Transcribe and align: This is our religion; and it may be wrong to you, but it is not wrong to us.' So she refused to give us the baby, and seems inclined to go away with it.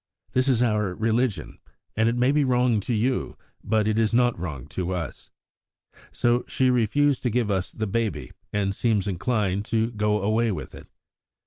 This 0.31 0.47
is 0.47 0.63
our 0.63 0.95
religion; 0.95 1.59
and 1.95 2.09
it 2.09 2.17
may 2.17 2.31
be 2.31 2.43
wrong 2.43 2.79
to 2.79 2.93
you, 2.95 3.37
but 3.63 3.87
it 3.87 3.99
is 3.99 4.15
not 4.15 4.35
wrong 4.39 4.65
to 4.69 4.89
us.' 4.95 5.29
So 6.11 6.43
she 6.47 6.71
refused 6.71 7.21
to 7.21 7.29
give 7.29 7.51
us 7.51 7.71
the 7.71 7.85
baby, 7.85 8.31
and 8.51 8.73
seems 8.73 9.07
inclined 9.07 9.63
to 9.65 9.91
go 9.91 10.23
away 10.23 10.51
with 10.51 10.73
it. 10.73 10.87